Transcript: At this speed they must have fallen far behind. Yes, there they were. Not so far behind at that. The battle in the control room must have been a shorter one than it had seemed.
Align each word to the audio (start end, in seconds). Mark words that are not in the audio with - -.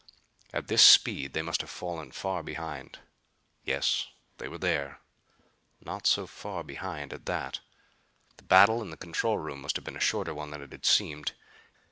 At 0.51 0.65
this 0.67 0.81
speed 0.81 1.33
they 1.33 1.43
must 1.43 1.61
have 1.61 1.69
fallen 1.69 2.11
far 2.11 2.41
behind. 2.41 2.97
Yes, 3.63 4.07
there 4.39 4.49
they 4.57 4.67
were. 4.79 4.97
Not 5.79 6.07
so 6.07 6.25
far 6.25 6.63
behind 6.63 7.13
at 7.13 7.27
that. 7.27 7.59
The 8.37 8.43
battle 8.45 8.81
in 8.81 8.89
the 8.89 8.97
control 8.97 9.37
room 9.37 9.61
must 9.61 9.75
have 9.75 9.85
been 9.85 9.95
a 9.95 9.99
shorter 9.99 10.33
one 10.33 10.49
than 10.49 10.63
it 10.63 10.71
had 10.71 10.87
seemed. 10.87 11.33